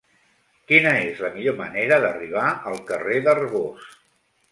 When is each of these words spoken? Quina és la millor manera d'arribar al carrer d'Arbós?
Quina 0.69 0.93
és 1.09 1.19
la 1.25 1.29
millor 1.35 1.55
manera 1.59 1.99
d'arribar 2.05 2.45
al 2.71 2.81
carrer 2.89 3.19
d'Arbós? 3.29 3.93